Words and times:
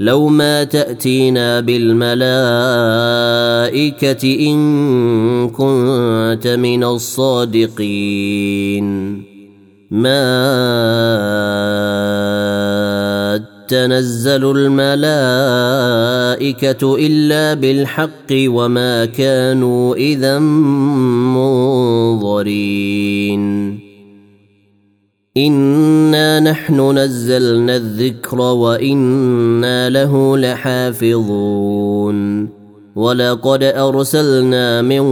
لو 0.00 0.28
ما 0.28 0.64
تأتينا 0.64 1.60
بالملائكة 1.60 2.10
إن 4.50 5.48
كنت 5.48 6.46
من 6.46 6.84
الصادقين. 6.84 8.10
ما 9.90 10.20
تنزل 13.68 14.56
الملائكة 14.56 14.96
إلا 16.96 17.54
بالحق 17.54 18.30
وما 18.32 19.04
كانوا 19.04 19.94
إذا 19.94 20.38
منظرين. 22.48 23.79
انا 25.46 26.40
نحن 26.40 26.98
نزلنا 26.98 27.76
الذكر 27.76 28.40
وأنا 28.40 29.90
له 29.90 30.38
لحافظون 30.38 31.60
ولقد 32.96 33.62
ارسلنا 33.62 34.82
من 34.82 35.02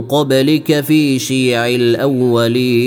قبلك 0.00 0.80
في 0.80 1.18
شيع 1.18 1.68
الاولين 1.68 2.78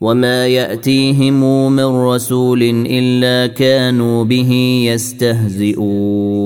وما 0.00 0.46
ياتيهم 0.46 1.72
من 1.72 1.84
رسول 1.84 2.62
الا 2.86 3.46
كانوا 3.46 4.24
به 4.24 4.52
يستهزئون 4.92 6.44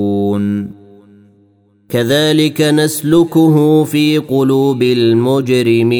كذلك 1.89 2.61
نسلكه 2.61 3.83
في 3.83 4.17
قلوب 4.17 4.83
المجرمين 4.83 5.99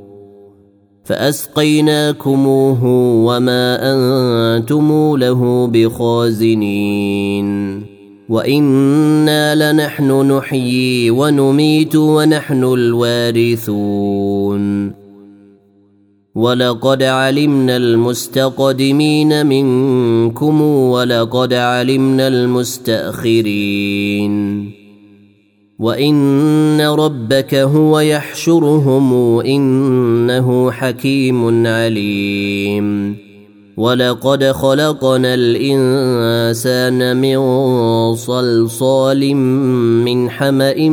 فأسقيناكموه 1.03 2.83
وما 3.25 3.77
أنتم 3.81 5.17
له 5.17 5.67
بخازنين. 5.67 7.47
وإنا 8.29 9.73
لنحن 9.73 10.31
نحيي 10.31 11.11
ونميت 11.11 11.95
ونحن 11.95 12.63
الوارثون. 12.63 14.01
ولقد 16.35 17.03
علمنا 17.03 17.77
المستقدمين 17.77 19.45
منكم 19.45 20.61
ولقد 20.61 21.53
علمنا 21.53 22.27
المستأخرين. 22.27 23.71
وان 25.81 26.81
ربك 26.81 27.55
هو 27.55 27.99
يحشرهم 27.99 29.39
انه 29.39 30.71
حكيم 30.71 31.67
عليم 31.67 33.17
ولقد 33.77 34.43
خلقنا 34.43 35.33
الانسان 35.33 37.17
من 37.17 37.39
صلصال 38.15 39.35
من 40.05 40.29
حما 40.29 40.89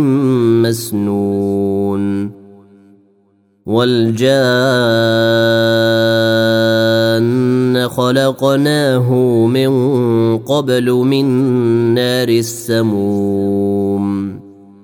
مسنون 0.62 2.31
والجان 3.66 4.28
خلقناه 7.88 9.14
من 9.46 9.70
قبل 10.38 10.91
من 10.91 11.25
نار 11.94 12.29
السموم 12.29 14.38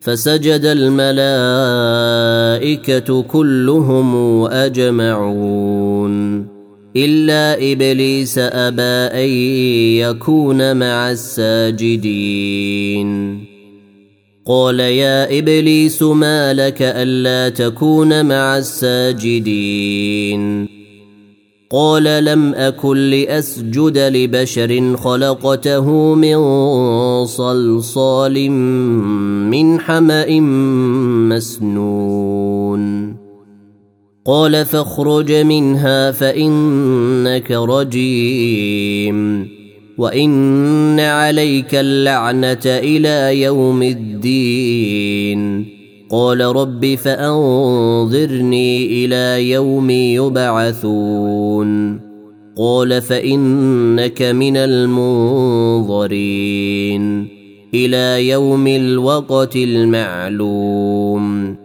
فسجد 0.00 0.64
الملائكة 0.64 1.22
كلهم 3.22 4.44
أجمعون. 4.46 6.46
إلا 6.96 7.72
إبليس 7.72 8.38
أبى 8.38 9.22
أن 9.24 9.28
يكون 9.98 10.76
مع 10.76 11.10
الساجدين. 11.10 13.10
قال 14.46 14.80
يا 14.80 15.38
إبليس 15.38 16.02
ما 16.02 16.54
لك 16.54 16.82
ألا 16.82 17.48
تكون 17.48 18.26
مع 18.26 18.58
الساجدين؟ 18.58 20.40
قال 21.72 22.24
لم 22.24 22.54
أكن 22.54 22.96
لأسجد 22.96 23.98
لبشر 23.98 24.96
خلقته 24.96 26.14
من 26.14 26.36
صلصال 27.24 28.50
من 29.50 29.80
حمأ 29.80 30.40
مسنون. 31.28 33.16
قال 34.26 34.64
فاخرج 34.64 35.32
منها 35.32 36.10
فإنك 36.10 37.50
رجيم. 37.50 39.48
وإن 39.98 41.00
عليك 41.00 41.74
اللعنة 41.74 42.66
إلى 42.66 43.42
يوم 43.42 43.82
الدين. 43.82 45.66
قال 46.10 46.40
رب 46.40 46.94
فأنظرني 46.94 48.86
إلى 48.86 49.50
يوم 49.50 49.90
يبعثون. 49.90 52.00
قال 52.56 53.02
فإنك 53.02 54.22
من 54.22 54.56
المنظرين. 54.56 57.39
إلى 57.74 58.28
يوم 58.28 58.66
الوقت 58.66 59.56
المعلوم. 59.56 61.56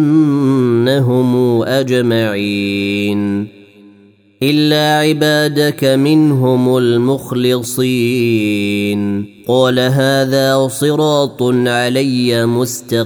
أجمعين. 1.64 3.48
إلا 4.44 5.00
عبادك 5.00 5.84
منهم 5.84 6.78
المخلصين. 6.78 8.16
قال 9.48 9.80
هذا 9.80 10.68
صراط 10.68 11.44
علي 11.68 12.46
مستقيم. 12.46 13.06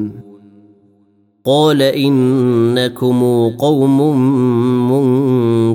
قال 1.45 1.81
إنكم 1.81 3.49
قوم 3.57 4.17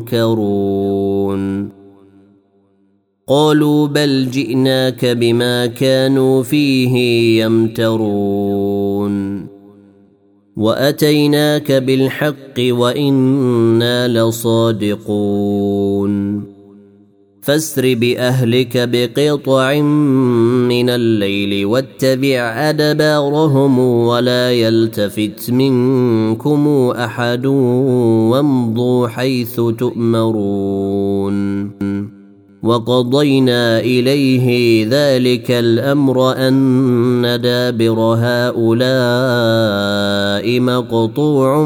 منكرون. 0.03 1.69
قالوا 3.29 3.87
بل 3.87 4.31
جئناك 4.31 5.05
بما 5.05 5.67
كانوا 5.67 6.43
فيه 6.43 6.95
يمترون. 7.45 9.47
وأتيناك 10.57 11.73
بالحق 11.73 12.55
وإنا 12.59 14.09
لصادقون. 14.09 14.97
فاسر 17.47 17.95
باهلك 17.95 18.77
بقطع 18.77 19.81
من 20.69 20.91
الليل 20.91 21.67
واتبع 21.67 22.69
ادبارهم 22.69 23.79
ولا 23.79 24.53
يلتفت 24.53 25.51
منكم 25.51 26.93
احد 26.97 27.47
وامضوا 27.47 29.09
حيث 29.09 29.61
تؤمرون 29.79 31.37
وقضينا 32.63 33.81
اليه 33.81 34.87
ذلك 34.91 35.51
الامر 35.51 36.33
ان 36.33 37.41
دابر 37.43 37.99
هؤلاء 38.19 39.01
مقطوع 40.61 41.63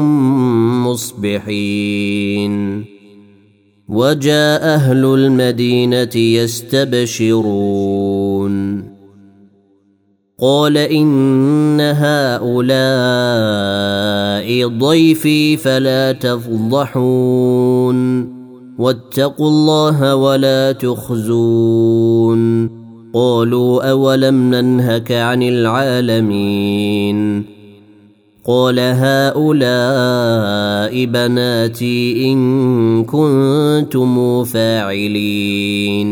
مصبحين 0.85 2.51
وجاء 3.91 4.63
أهل 4.63 5.05
المدينة 5.05 6.15
يستبشرون. 6.15 7.41
قال 10.41 10.77
إن 10.77 11.81
هؤلاء 11.81 12.67
ضيفي 14.67 15.57
فلا 15.57 16.11
تفضحون. 16.11 17.97
واتقوا 18.79 19.47
الله 19.47 20.15
ولا 20.15 20.71
تخزون. 20.71 22.69
قالوا 23.13 23.89
أولم 23.89 24.55
ننهك 24.55 25.11
عن 25.11 25.43
العالمين. 25.43 27.50
قال 28.43 28.79
هؤلاء 28.79 29.45
بناتي 31.05 32.31
ان 32.33 33.03
كنتم 33.03 34.43
فاعلين 34.43 36.11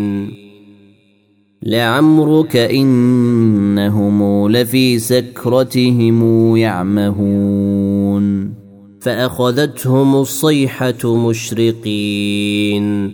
لعمرك 1.63 2.55
انهم 2.57 4.49
لفي 4.49 4.99
سكرتهم 4.99 6.57
يعمهون 6.57 8.53
فاخذتهم 9.01 10.15
الصيحه 10.15 11.15
مشرقين 11.27 13.13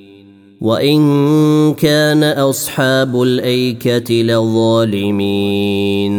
وان 0.61 1.73
كان 1.73 2.23
اصحاب 2.23 3.21
الايكه 3.21 4.13
لظالمين 4.23 6.11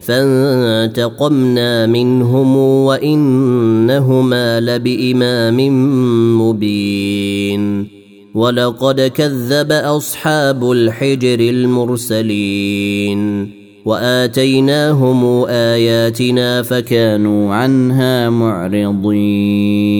فانتقمنا 0.00 1.86
منهم 1.86 2.56
وانهما 2.56 4.60
لبامام 4.60 5.58
مبين 6.40 7.86
ولقد 8.34 9.00
كذب 9.00 9.72
اصحاب 9.72 10.70
الحجر 10.70 11.40
المرسلين 11.40 13.22
واتيناهم 13.84 15.44
اياتنا 15.48 16.62
فكانوا 16.62 17.54
عنها 17.54 18.30
معرضين 18.30 19.92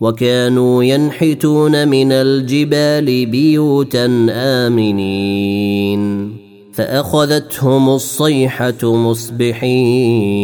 وكانوا 0.00 0.84
ينحتون 0.84 1.88
من 1.88 2.12
الجبال 2.12 3.26
بيوتا 3.26 4.26
آمنين. 4.30 6.32
فأخذتهم 6.72 7.88
الصيحة 7.88 8.84
مصبحين. 8.84 10.38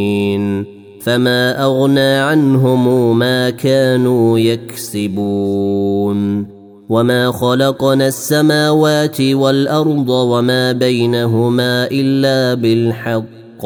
فما 1.02 1.64
أغنى 1.64 2.00
عنهم 2.00 3.18
ما 3.18 3.50
كانوا 3.50 4.38
يكسبون. 4.38 6.46
وما 6.88 7.32
خلقنا 7.32 8.06
السماوات 8.06 9.20
والأرض 9.20 10.08
وما 10.08 10.72
بينهما 10.72 11.88
إلا 11.92 12.54
بالحق. 12.54 13.64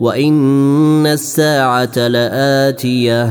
وإن 0.00 1.06
الساعة 1.06 2.08
لآتية. 2.08 3.30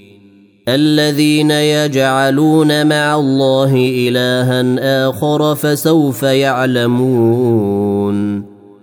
الذين 0.67 1.51
يجعلون 1.51 2.87
مع 2.87 3.15
الله 3.15 3.73
إلها 3.75 5.09
آخر 5.09 5.55
فسوف 5.55 6.23
يعلمون. 6.23 8.17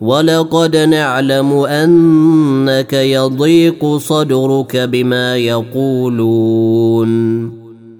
ولقد 0.00 0.76
نعلم 0.76 1.52
أنك 1.52 2.92
يضيق 2.92 3.96
صدرك 3.96 4.76
بما 4.76 5.36
يقولون. 5.36 7.14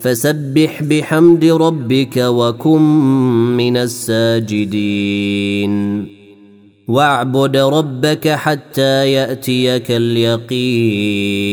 فسبح 0.01 0.83
بحمد 0.83 1.45
ربك 1.45 2.17
وكن 2.17 2.83
من 3.57 3.77
الساجدين. 3.77 4.95
واعبد 6.89 7.57
ربك 7.57 8.29
حتى 8.29 9.13
يأتيك 9.13 9.91
اليقين. 9.91 11.45